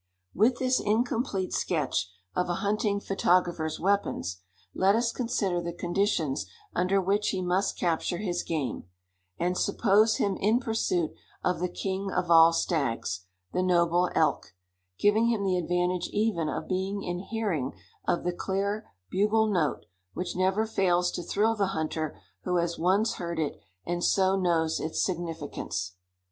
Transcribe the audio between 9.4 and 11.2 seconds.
suppose him in pursuit